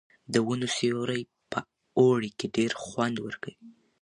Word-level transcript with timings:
د 0.33 0.35
ونو 0.47 0.67
سیوری 0.77 1.21
په 1.51 1.59
اوړي 1.99 2.31
کې 2.37 2.47
ډېر 2.57 2.71
خوند 2.83 3.15
ورکوي. 3.25 3.63